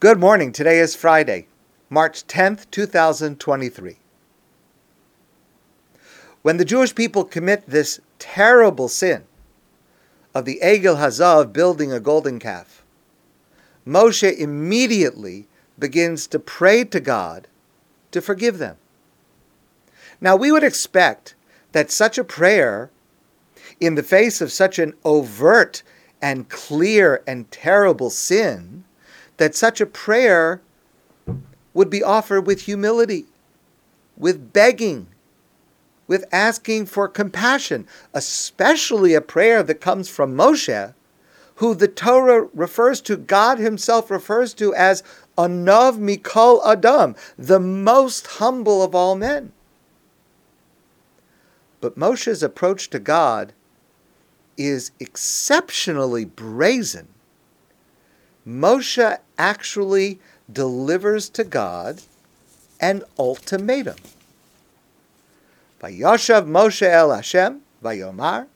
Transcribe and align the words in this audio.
Good 0.00 0.18
morning. 0.18 0.50
Today 0.52 0.78
is 0.78 0.96
Friday, 0.96 1.46
March 1.90 2.26
10th, 2.26 2.70
2023. 2.70 3.98
When 6.40 6.56
the 6.56 6.64
Jewish 6.64 6.94
people 6.94 7.22
commit 7.22 7.66
this 7.66 8.00
terrible 8.18 8.88
sin 8.88 9.24
of 10.34 10.46
the 10.46 10.58
Egel 10.64 10.96
Hazav 10.96 11.52
building 11.52 11.92
a 11.92 12.00
golden 12.00 12.38
calf, 12.38 12.82
Moshe 13.86 14.34
immediately 14.38 15.48
begins 15.78 16.26
to 16.28 16.38
pray 16.38 16.82
to 16.84 16.98
God 16.98 17.46
to 18.10 18.22
forgive 18.22 18.56
them. 18.56 18.78
Now, 20.18 20.34
we 20.34 20.50
would 20.50 20.64
expect 20.64 21.34
that 21.72 21.90
such 21.90 22.16
a 22.16 22.24
prayer, 22.24 22.90
in 23.78 23.96
the 23.96 24.02
face 24.02 24.40
of 24.40 24.50
such 24.50 24.78
an 24.78 24.94
overt 25.04 25.82
and 26.22 26.48
clear 26.48 27.22
and 27.26 27.50
terrible 27.50 28.08
sin, 28.08 28.84
that 29.40 29.54
such 29.54 29.80
a 29.80 29.86
prayer 29.86 30.60
would 31.72 31.88
be 31.88 32.02
offered 32.02 32.42
with 32.42 32.60
humility, 32.60 33.24
with 34.18 34.52
begging, 34.52 35.06
with 36.06 36.26
asking 36.30 36.84
for 36.84 37.08
compassion, 37.08 37.86
especially 38.12 39.14
a 39.14 39.20
prayer 39.22 39.62
that 39.62 39.80
comes 39.80 40.10
from 40.10 40.36
Moshe, 40.36 40.92
who 41.54 41.74
the 41.74 41.88
Torah 41.88 42.48
refers 42.52 43.00
to, 43.00 43.16
God 43.16 43.58
Himself 43.58 44.10
refers 44.10 44.52
to 44.54 44.74
as 44.74 45.02
Anav 45.38 45.96
Mikol 45.98 46.60
Adam, 46.62 47.16
the 47.38 47.60
most 47.60 48.26
humble 48.26 48.82
of 48.82 48.94
all 48.94 49.16
men. 49.16 49.52
But 51.80 51.98
Moshe's 51.98 52.42
approach 52.42 52.90
to 52.90 52.98
God 52.98 53.54
is 54.58 54.90
exceptionally 55.00 56.26
brazen. 56.26 57.08
Moshe 58.50 59.18
actually 59.38 60.18
delivers 60.52 61.28
to 61.28 61.44
God 61.44 62.02
an 62.80 63.04
ultimatum. 63.18 63.96
Vayashav 65.80 66.46
Moshe 66.46 66.82
el 66.82 67.14
Hashem, 67.14 67.60
Vayomar. 67.82 68.46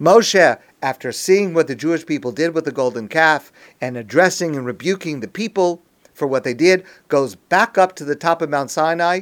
Moshe, 0.00 0.58
after 0.82 1.12
seeing 1.12 1.54
what 1.54 1.68
the 1.68 1.76
Jewish 1.76 2.04
people 2.04 2.32
did 2.32 2.52
with 2.54 2.64
the 2.64 2.72
golden 2.72 3.06
calf 3.06 3.52
and 3.80 3.96
addressing 3.96 4.56
and 4.56 4.66
rebuking 4.66 5.20
the 5.20 5.28
people 5.28 5.80
for 6.12 6.26
what 6.26 6.42
they 6.42 6.54
did, 6.54 6.84
goes 7.06 7.36
back 7.36 7.78
up 7.78 7.94
to 7.94 8.04
the 8.04 8.16
top 8.16 8.42
of 8.42 8.50
Mount 8.50 8.70
Sinai 8.70 9.20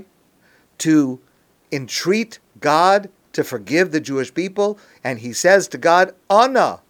to 0.78 1.20
entreat 1.70 2.38
God 2.58 3.10
to 3.34 3.44
forgive 3.44 3.92
the 3.92 4.00
Jewish 4.00 4.32
people, 4.32 4.78
and 5.04 5.18
he 5.18 5.32
says 5.34 5.68
to 5.68 5.78
God, 5.78 6.14
Anna, 6.30 6.80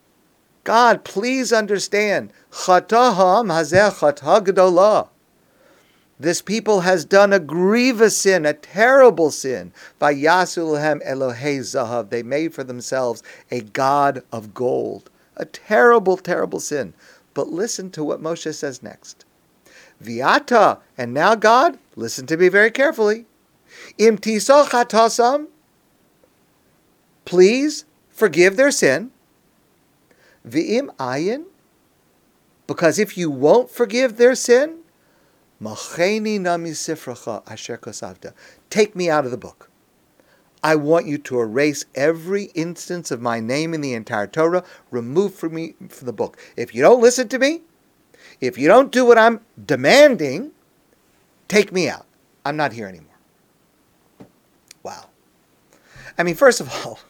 God, 0.65 1.05
please 1.05 1.53
understand, 1.53 2.33
Chataham 2.53 3.49
hazeh 3.49 3.91
chatah 3.93 5.09
This 6.19 6.43
people 6.43 6.81
has 6.81 7.05
done 7.05 7.33
a 7.33 7.39
grievous 7.39 8.17
sin, 8.17 8.45
a 8.45 8.53
terrible 8.53 9.31
sin. 9.31 9.73
Vayasulahem 10.01 11.07
Elohei 11.07 11.61
Zahav. 11.61 12.11
They 12.11 12.23
made 12.23 12.53
for 12.53 12.63
themselves 12.63 13.23
a 13.51 13.61
god 13.61 14.23
of 14.31 14.53
gold. 14.53 15.11
A 15.37 15.47
terrible, 15.47 16.19
terrible 16.19 16.61
sin. 16.61 16.93
But 17.33 17.49
listen 17.49 17.91
to 17.93 18.05
what 18.05 18.21
Moshe 18.21 18.55
says 18.55 18.83
next. 18.83 19.25
Viata, 20.03 20.79
and 20.99 21.15
now 21.15 21.35
God, 21.35 21.79
listen 21.97 22.27
to 22.27 22.37
me 22.37 22.49
very 22.49 22.71
carefully. 22.71 23.27
Im 23.99 24.19
chatasam, 24.19 25.47
please 27.25 27.85
forgive 28.11 28.57
their 28.57 28.71
sin. 28.71 29.11
V'im 30.49 30.95
ayin, 30.97 31.45
because 32.67 32.99
if 32.99 33.19
you 33.19 33.31
won't 33.31 33.71
forgive 33.71 34.17
their 34.17 34.35
sin, 34.35 34.79
macheni 35.63 36.41
nami 36.41 36.71
sifracha 36.71 37.43
asher 37.51 37.77
kosavta. 37.77 38.33
Take 38.71 38.97
me 38.97 39.11
out 39.11 39.25
of 39.25 39.31
the 39.31 39.37
book. 39.37 39.71
I 40.63 40.77
want 40.77 41.07
you 41.07 41.19
to 41.19 41.41
erase 41.41 41.87
every 41.95 42.45
instance 42.55 43.11
of 43.11 43.21
my 43.21 43.41
name 43.41 43.73
in 43.73 43.81
the 43.81 43.95
entire 43.95 44.27
Torah, 44.27 44.63
remove 44.91 45.35
from 45.35 45.55
me 45.55 45.75
from 45.89 46.07
the 46.07 46.13
book. 46.13 46.39
If 46.57 46.75
you 46.75 46.83
don't 46.83 47.01
listen 47.01 47.29
to 47.29 47.39
me, 47.39 47.63
if 48.41 48.59
you 48.59 48.69
don't 48.69 48.93
do 48.93 49.05
what 49.05 49.19
I'm 49.19 49.41
demanding, 49.65 50.53
take 51.49 51.73
me 51.73 51.89
out. 51.89 52.07
I'm 52.45 52.57
not 52.57 52.73
here 52.73 52.87
anymore. 52.87 53.07
Wow. 54.83 55.09
I 56.19 56.23
mean, 56.23 56.35
first 56.35 56.61
of 56.61 56.69
all, 56.87 57.01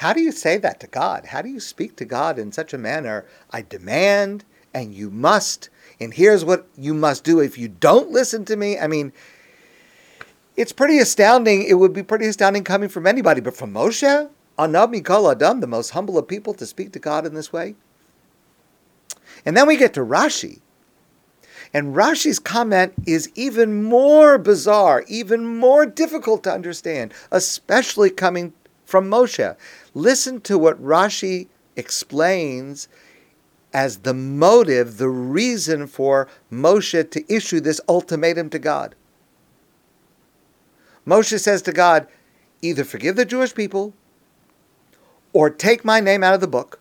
how 0.00 0.14
do 0.14 0.22
you 0.22 0.32
say 0.32 0.56
that 0.56 0.80
to 0.80 0.86
God? 0.86 1.26
How 1.26 1.42
do 1.42 1.50
you 1.50 1.60
speak 1.60 1.94
to 1.96 2.06
God 2.06 2.38
in 2.38 2.52
such 2.52 2.72
a 2.72 2.78
manner? 2.78 3.26
I 3.50 3.60
demand 3.60 4.46
and 4.72 4.94
you 4.94 5.10
must, 5.10 5.68
and 6.00 6.14
here's 6.14 6.42
what 6.42 6.66
you 6.74 6.94
must 6.94 7.22
do 7.22 7.38
if 7.38 7.58
you 7.58 7.68
don't 7.68 8.10
listen 8.10 8.46
to 8.46 8.56
me. 8.56 8.78
I 8.78 8.86
mean, 8.86 9.12
it's 10.56 10.72
pretty 10.72 11.00
astounding. 11.00 11.64
It 11.64 11.74
would 11.74 11.92
be 11.92 12.02
pretty 12.02 12.24
astounding 12.28 12.64
coming 12.64 12.88
from 12.88 13.06
anybody, 13.06 13.42
but 13.42 13.54
from 13.54 13.74
Moshe, 13.74 14.30
Anav 14.58 14.90
Mikol 14.90 15.30
Adam, 15.32 15.60
the 15.60 15.66
most 15.66 15.90
humble 15.90 16.16
of 16.16 16.26
people, 16.26 16.54
to 16.54 16.64
speak 16.64 16.92
to 16.92 16.98
God 16.98 17.26
in 17.26 17.34
this 17.34 17.52
way. 17.52 17.74
And 19.44 19.54
then 19.54 19.66
we 19.66 19.76
get 19.76 19.92
to 19.92 20.00
Rashi. 20.00 20.60
And 21.74 21.94
Rashi's 21.94 22.38
comment 22.38 22.94
is 23.06 23.30
even 23.34 23.82
more 23.82 24.38
bizarre, 24.38 25.04
even 25.08 25.46
more 25.46 25.84
difficult 25.84 26.42
to 26.44 26.52
understand, 26.52 27.12
especially 27.30 28.08
coming 28.08 28.54
from 28.90 29.08
Moshe. 29.08 29.56
Listen 29.94 30.40
to 30.42 30.58
what 30.58 30.82
Rashi 30.82 31.46
explains 31.76 32.88
as 33.72 33.98
the 33.98 34.12
motive, 34.12 34.98
the 34.98 35.08
reason 35.08 35.86
for 35.86 36.28
Moshe 36.52 37.10
to 37.10 37.32
issue 37.32 37.60
this 37.60 37.80
ultimatum 37.88 38.50
to 38.50 38.58
God. 38.58 38.94
Moshe 41.06 41.38
says 41.38 41.62
to 41.62 41.72
God, 41.72 42.08
either 42.60 42.84
forgive 42.84 43.16
the 43.16 43.24
Jewish 43.24 43.54
people 43.54 43.94
or 45.32 45.48
take 45.48 45.84
my 45.84 46.00
name 46.00 46.24
out 46.24 46.34
of 46.34 46.40
the 46.40 46.48
book. 46.48 46.80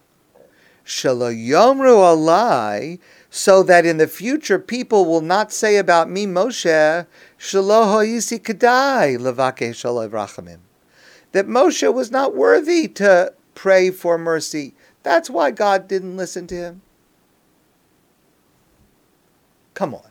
Shalayomru 0.86 2.18
alai, 2.18 3.00
so 3.30 3.62
that 3.62 3.86
in 3.86 3.98
the 3.98 4.08
future 4.08 4.58
people 4.58 5.06
will 5.06 5.22
not 5.22 5.54
say 5.54 5.78
about 5.78 6.10
me, 6.10 6.26
Moshe, 6.26 7.06
Shaloho 7.38 8.04
Yisi 8.04 8.40
Kadai, 8.42 9.20
Levake 9.20 9.70
Shalav 9.70 10.10
Rachamim 10.10 10.60
that 11.32 11.48
Moshe 11.48 11.94
was 11.94 12.12
not 12.12 12.36
worthy 12.36 12.88
to 12.88 13.34
pray 13.56 13.92
for 13.92 14.18
mercy. 14.18 14.74
That's 15.04 15.30
why 15.30 15.52
God 15.52 15.88
didn't 15.88 16.18
listen 16.18 16.48
to 16.48 16.56
him. 16.56 16.82
Come 19.74 19.94
on. 19.94 20.10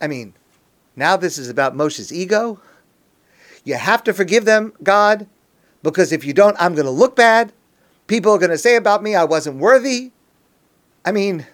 I 0.00 0.06
mean, 0.06 0.34
now 0.96 1.16
this 1.16 1.38
is 1.38 1.48
about 1.48 1.76
Moshe's 1.76 2.12
ego. 2.12 2.60
You 3.64 3.74
have 3.74 4.02
to 4.04 4.14
forgive 4.14 4.44
them, 4.44 4.72
God, 4.82 5.26
because 5.82 6.12
if 6.12 6.24
you 6.24 6.32
don't, 6.32 6.56
I'm 6.58 6.74
going 6.74 6.86
to 6.86 6.90
look 6.90 7.16
bad. 7.16 7.52
People 8.06 8.32
are 8.32 8.38
going 8.38 8.50
to 8.50 8.58
say 8.58 8.76
about 8.76 9.02
me 9.02 9.14
I 9.14 9.24
wasn't 9.24 9.58
worthy. 9.58 10.12
I 11.04 11.12
mean, 11.12 11.46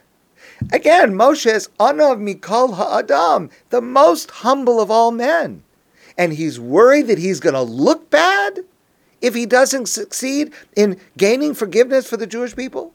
again, 0.72 1.15
Moshe 1.15 1.53
is 1.53 1.69
Anav 1.81 2.21
Mikol 2.21 2.76
Ha'adam, 2.76 3.50
the 3.71 3.81
most 3.81 4.31
humble 4.31 4.81
of 4.81 4.91
all 4.91 5.11
men 5.11 5.64
and 6.17 6.33
he's 6.33 6.61
worried 6.61 7.07
that 7.09 7.19
he's 7.19 7.41
going 7.41 7.55
to 7.55 7.63
look 7.63 8.11
bad 8.11 8.61
if 9.21 9.35
he 9.35 9.47
doesn't 9.47 9.87
succeed 9.87 10.53
in 10.77 11.01
gaining 11.17 11.55
forgiveness 11.55 12.09
for 12.09 12.17
the 12.17 12.27
Jewish 12.27 12.55
people? 12.55 12.93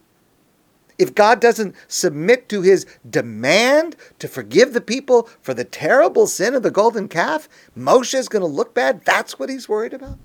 If 0.98 1.16
God 1.16 1.40
doesn't 1.40 1.76
submit 1.88 2.50
to 2.50 2.62
his 2.62 2.86
demand 3.10 3.96
to 4.20 4.28
forgive 4.28 4.74
the 4.74 4.82
people 4.82 5.30
for 5.42 5.54
the 5.54 5.64
terrible 5.64 6.28
sin 6.28 6.54
of 6.54 6.62
the 6.62 6.72
golden 6.72 7.08
calf, 7.08 7.48
Moshe 7.78 8.14
is 8.14 8.28
going 8.28 8.42
to 8.42 8.48
look 8.48 8.74
bad? 8.74 9.06
That's 9.06 9.40
what 9.40 9.50
he's 9.50 9.70
worried 9.70 9.94
about? 9.94 10.20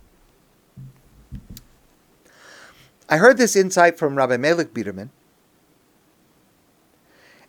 I 3.09 3.19
heard 3.19 3.37
this 3.37 3.54
insight 3.54 3.99
from 3.99 4.16
Rabbi 4.16 4.37
Melik 4.37 4.72
Biderman, 4.72 5.10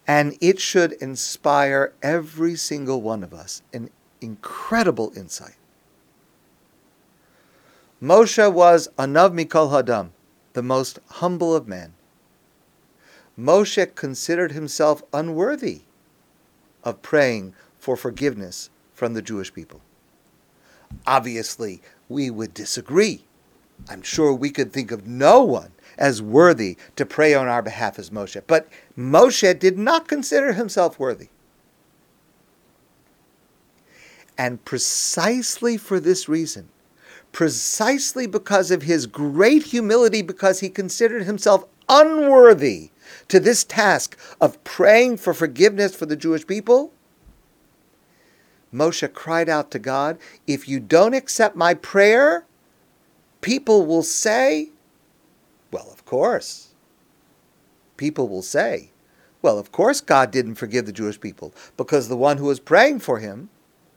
and 0.06 0.38
it 0.40 0.60
should 0.60 0.94
inspire 0.94 1.94
every 2.04 2.56
single 2.56 3.02
one 3.02 3.24
of 3.24 3.34
us 3.34 3.64
in 3.74 3.90
incredible 4.22 5.12
insight. 5.16 5.56
Moshe 8.02 8.52
was 8.52 8.90
Anav 8.98 9.34
Mikol 9.34 9.72
Hadam, 9.72 10.10
the 10.54 10.62
most 10.64 11.00
humble 11.08 11.56
of 11.56 11.68
men. 11.68 11.94
Moshe 13.40 13.96
considered 13.96 14.52
himself 14.52 15.04
unworthy 15.14 15.82
of 16.84 17.02
praying 17.02 17.54
for 17.80 17.98
forgiveness 17.98 18.70
from 18.94 19.14
the 19.14 19.22
Jewish 19.22 19.54
people. 19.54 19.82
Obviously, 21.06 21.82
we 22.08 22.30
would 22.30 22.54
disagree. 22.54 23.26
I'm 23.90 24.02
sure 24.02 24.34
we 24.34 24.52
could 24.52 24.72
think 24.72 24.92
of 24.92 25.08
no 25.08 25.44
one 25.44 25.72
as 25.98 26.22
worthy 26.22 26.78
to 26.96 27.06
pray 27.06 27.34
on 27.34 27.48
our 27.48 27.62
behalf 27.62 28.00
as 28.00 28.10
Moshe. 28.10 28.42
But 28.48 28.68
Moshe 28.98 29.58
did 29.60 29.78
not 29.78 30.08
consider 30.08 30.54
himself 30.54 30.98
worthy. 31.00 31.30
And 34.38 34.64
precisely 34.66 35.78
for 35.78 36.00
this 36.00 36.28
reason, 36.28 36.70
precisely 37.32 38.28
because 38.28 38.72
of 38.72 38.84
his 38.84 39.08
great 39.08 39.64
humility, 39.64 40.22
because 40.22 40.60
he 40.60 40.70
considered 40.70 41.24
himself 41.24 41.66
unworthy 41.88 42.92
to 43.28 43.40
this 43.40 43.64
task 43.64 44.18
of 44.42 44.64
praying 44.64 45.18
for 45.18 45.34
forgiveness 45.34 45.96
for 45.96 46.06
the 46.06 46.16
Jewish 46.16 46.46
people, 46.46 46.92
Moshe 48.74 49.12
cried 49.14 49.48
out 49.48 49.72
to 49.72 49.80
God, 49.80 50.18
If 50.48 50.68
you 50.68 50.80
don't 50.80 51.14
accept 51.14 51.56
my 51.56 51.74
prayer, 51.74 52.46
people 53.42 53.86
will 53.86 54.04
say, 54.04 54.70
Well, 55.72 55.90
of 55.92 56.06
course. 56.06 56.74
People 57.96 58.28
will 58.28 58.42
say, 58.42 58.92
Well, 59.42 59.58
of 59.58 59.72
course 59.72 60.02
God 60.02 60.32
didn't 60.32 60.56
forgive 60.56 60.86
the 60.86 60.92
Jewish 60.92 61.20
people 61.20 61.54
because 61.78 62.10
the 62.10 62.18
one 62.18 62.38
who 62.38 62.46
was 62.46 62.60
praying 62.60 63.00
for 63.00 63.20
him, 63.20 63.50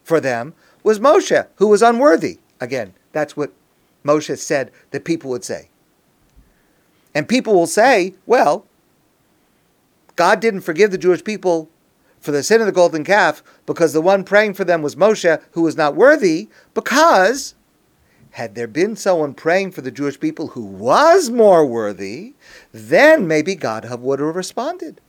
for 0.08 0.20
them, 0.20 0.55
was 0.82 0.99
Moshe, 0.99 1.46
who 1.56 1.69
was 1.69 1.82
unworthy. 1.82 2.38
Again, 2.60 2.94
that's 3.12 3.37
what 3.37 3.52
Moshe 4.05 4.37
said 4.38 4.70
that 4.90 5.05
people 5.05 5.31
would 5.31 5.44
say. 5.44 5.69
And 7.14 7.28
people 7.28 7.55
will 7.55 7.66
say, 7.66 8.14
Well, 8.26 8.66
God 10.16 10.40
didn't 10.40 10.62
forgive 10.62 10.90
the 10.90 10.99
Jewish 10.99 11.22
people 11.22 11.69
for 12.20 12.32
the 12.32 12.43
sin 12.43 12.60
of 12.60 12.66
the 12.66 12.72
golden 12.72 13.05
calf 13.05 13.43
because 13.66 13.93
the 13.93 14.00
one 14.00 14.25
praying 14.25 14.55
for 14.55 14.64
them 14.64 14.82
was 14.82 14.96
Moshe, 14.96 15.43
who 15.52 15.62
was 15.62 15.76
not 15.76 15.94
worthy, 15.94 16.49
because 16.75 17.55
had 18.32 18.55
there 18.55 18.66
been 18.66 18.96
someone 18.96 19.34
praying 19.34 19.72
for 19.72 19.81
the 19.81 19.90
Jewish 19.90 20.19
people 20.19 20.49
who 20.49 20.64
was 20.64 21.31
more 21.31 21.66
worthy, 21.66 22.34
then 22.72 23.26
maybe 23.26 23.55
God 23.55 23.88
would 24.00 24.20
have 24.20 24.37
responded. 24.37 25.00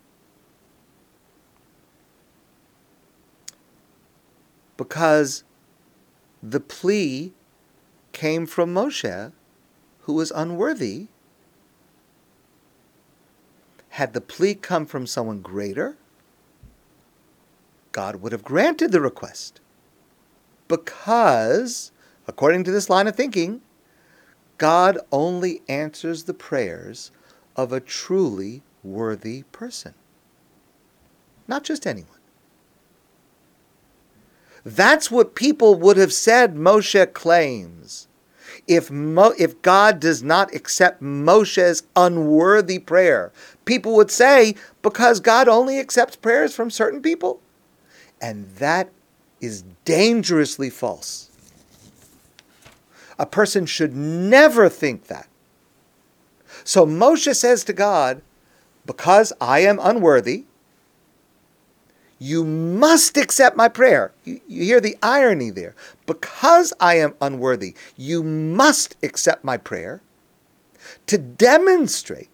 Because 4.80 5.44
the 6.42 6.62
plea 6.62 7.34
came 8.14 8.46
from 8.46 8.74
Moshe, 8.74 9.34
who 10.04 10.14
was 10.14 10.32
unworthy. 10.32 11.08
Had 13.90 14.14
the 14.14 14.22
plea 14.22 14.56
come 14.56 14.86
from 14.86 15.06
someone 15.06 15.42
greater, 15.42 15.98
God 17.92 18.22
would 18.22 18.32
have 18.32 18.46
granted 18.46 18.94
the 18.94 19.02
request. 19.02 19.60
Because, 20.70 21.92
according 22.26 22.64
to 22.64 22.72
this 22.72 22.90
line 22.90 23.10
of 23.10 23.18
thinking, 23.18 23.60
God 24.58 24.98
only 25.12 25.62
answers 25.68 26.24
the 26.24 26.34
prayers 26.34 27.12
of 27.58 27.74
a 27.74 27.82
truly 27.82 28.64
worthy 28.82 29.44
person, 29.52 29.94
not 31.50 31.66
just 31.66 31.86
anyone. 31.86 32.19
That's 34.66 35.10
what 35.10 35.36
people 35.36 35.76
would 35.76 35.98
have 35.98 36.14
said 36.14 36.56
Moshe 36.56 37.14
claims. 37.14 38.08
If, 38.68 38.92
Mo, 38.92 39.34
if 39.38 39.62
God 39.62 40.00
does 40.00 40.22
not 40.22 40.54
accept 40.54 41.02
Moshe's 41.02 41.84
unworthy 41.96 42.78
prayer, 42.78 43.32
people 43.66 43.96
would 43.96 44.12
say, 44.12 44.56
because 44.82 45.20
God 45.20 45.48
only 45.48 45.80
accepts 45.80 46.16
prayers 46.16 46.54
from 46.54 46.70
certain 46.70 47.02
people. 47.02 47.42
And 48.22 48.48
that 48.58 48.90
is 49.42 49.64
dangerously 49.86 50.70
false. 50.70 51.30
A 53.18 53.26
person 53.26 53.66
should 53.66 53.96
never 53.96 54.70
think 54.70 55.08
that. 55.08 55.28
So 56.64 56.86
Moshe 56.86 57.36
says 57.36 57.64
to 57.66 57.74
God, 57.74 58.22
Because 58.86 59.34
I 59.42 59.60
am 59.60 59.80
unworthy, 59.82 60.46
you 62.20 62.44
must 62.44 63.16
accept 63.18 63.56
my 63.56 63.70
prayer. 63.70 64.12
You, 64.26 64.42
you, 64.48 64.64
hear 64.66 64.82
the 64.82 64.98
irony 65.02 65.50
there. 65.50 65.74
Because 66.06 66.74
I 66.80 66.96
am 66.96 67.16
unworthy, 67.22 67.76
you 67.96 68.22
must 68.24 68.98
accept 69.02 69.44
my 69.44 69.58
prayer 69.58 70.02
to 71.08 71.18
demonstrate 71.18 72.30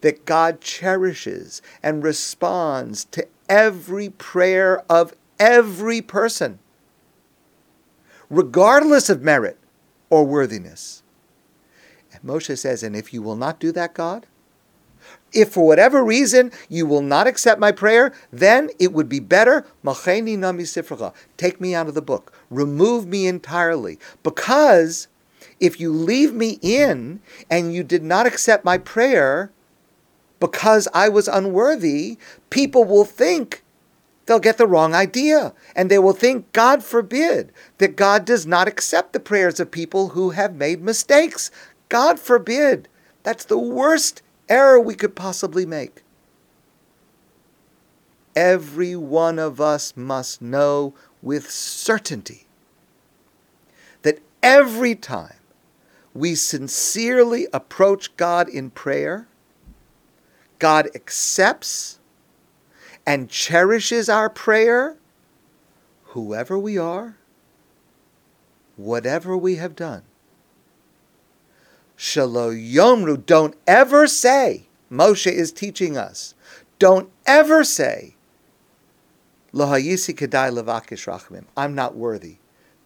that 0.00 0.24
God 0.24 0.60
cherishes 0.60 1.60
and 1.82 2.02
responds 2.02 3.04
to 3.06 3.26
every 3.48 4.08
prayer 4.10 4.82
of 4.88 5.14
every 5.38 6.00
person, 6.00 6.58
regardless 8.30 9.10
of 9.10 9.22
merit 9.22 9.58
or 10.10 10.24
worthiness. 10.24 11.02
And 12.12 12.22
Moshe 12.22 12.56
says, 12.56 12.82
And 12.82 12.96
if 12.96 13.12
you 13.12 13.22
will 13.22 13.36
not 13.36 13.60
do 13.60 13.72
that, 13.72 13.94
God, 13.94 14.26
if 15.32 15.50
for 15.50 15.66
whatever 15.66 16.02
reason 16.02 16.50
you 16.68 16.86
will 16.86 17.02
not 17.02 17.26
accept 17.26 17.60
my 17.60 17.72
prayer, 17.72 18.12
then 18.32 18.70
it 18.78 18.92
would 18.92 19.08
be 19.08 19.20
better, 19.20 19.66
Macheni 19.84 20.38
Nami 20.38 20.64
take 21.36 21.60
me 21.60 21.74
out 21.74 21.88
of 21.88 21.94
the 21.94 22.02
book, 22.02 22.32
remove 22.50 23.06
me 23.06 23.26
entirely. 23.26 23.98
Because 24.22 25.08
if 25.60 25.80
you 25.80 25.92
leave 25.92 26.32
me 26.32 26.58
in 26.62 27.20
and 27.50 27.74
you 27.74 27.82
did 27.82 28.02
not 28.02 28.26
accept 28.26 28.64
my 28.64 28.78
prayer 28.78 29.50
because 30.40 30.88
I 30.94 31.08
was 31.08 31.28
unworthy, 31.28 32.16
people 32.50 32.84
will 32.84 33.04
think 33.04 33.64
they'll 34.26 34.38
get 34.38 34.56
the 34.56 34.66
wrong 34.66 34.94
idea 34.94 35.52
and 35.74 35.90
they 35.90 35.98
will 35.98 36.12
think, 36.12 36.52
God 36.52 36.84
forbid, 36.84 37.52
that 37.78 37.96
God 37.96 38.24
does 38.24 38.46
not 38.46 38.68
accept 38.68 39.12
the 39.12 39.20
prayers 39.20 39.58
of 39.58 39.70
people 39.70 40.10
who 40.10 40.30
have 40.30 40.54
made 40.54 40.80
mistakes. 40.80 41.50
God 41.88 42.20
forbid. 42.20 42.88
That's 43.24 43.44
the 43.44 43.58
worst 43.58 44.22
error 44.48 44.80
we 44.80 44.94
could 44.94 45.14
possibly 45.14 45.66
make. 45.66 46.02
Every 48.34 48.94
one 48.94 49.38
of 49.38 49.60
us 49.60 49.96
must 49.96 50.40
know 50.40 50.94
with 51.22 51.50
certainty 51.50 52.46
that 54.02 54.20
every 54.42 54.94
time 54.94 55.38
we 56.14 56.34
sincerely 56.34 57.46
approach 57.52 58.16
God 58.16 58.48
in 58.48 58.70
prayer, 58.70 59.26
God 60.58 60.88
accepts 60.94 61.98
and 63.06 63.28
cherishes 63.28 64.08
our 64.08 64.28
prayer, 64.28 64.96
whoever 66.04 66.58
we 66.58 66.76
are, 66.76 67.16
whatever 68.76 69.36
we 69.36 69.56
have 69.56 69.74
done. 69.74 70.02
Shalo 71.98 72.54
Yomru, 72.54 73.26
don't 73.26 73.56
ever 73.66 74.06
say, 74.06 74.68
Moshe 74.90 75.30
is 75.30 75.50
teaching 75.50 75.96
us, 75.96 76.34
don't 76.78 77.10
ever 77.26 77.64
say, 77.64 78.14
Lohayisi 79.52 80.14
Kedai 80.14 80.52
Levakish 80.52 81.06
Rachmim, 81.08 81.44
I'm 81.56 81.74
not 81.74 81.96
worthy 81.96 82.36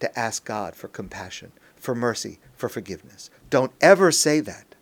to 0.00 0.18
ask 0.18 0.44
God 0.44 0.74
for 0.74 0.88
compassion, 0.88 1.52
for 1.76 1.94
mercy, 1.94 2.38
for 2.54 2.68
forgiveness. 2.68 3.28
Don't 3.50 3.72
ever 3.80 4.10
say 4.10 4.40
that. 4.40 4.74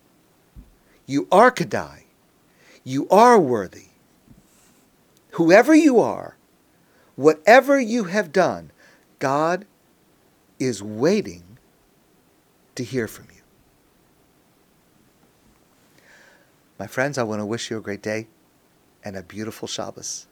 You 1.07 1.27
are 1.33 1.51
Kedai. 1.51 2.05
You 2.85 3.09
are 3.09 3.39
worthy. 3.39 3.89
Whoever 5.33 5.75
you 5.75 5.99
are, 5.99 6.37
whatever 7.17 7.81
you 7.81 8.05
have 8.05 8.33
done, 8.33 8.71
God 9.19 9.67
is 10.59 10.83
waiting 10.83 11.59
to 12.77 12.85
hear 12.85 13.09
from 13.09 13.27
you. 13.35 13.40
My 16.81 16.87
friends, 16.87 17.19
I 17.19 17.25
want 17.25 17.43
to 17.43 17.47
wish 17.47 17.71
you 17.71 17.77
a 17.77 17.83
great 17.83 18.01
day 18.01 18.29
and 19.05 19.15
a 19.15 19.23
beautiful 19.23 19.69
Shabbos. 19.69 20.27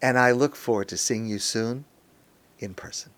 And 0.00 0.16
I 0.16 0.30
look 0.30 0.54
forward 0.54 0.86
to 0.90 0.96
seeing 0.96 1.26
you 1.26 1.40
soon 1.40 1.84
in 2.60 2.74
person. 2.74 3.10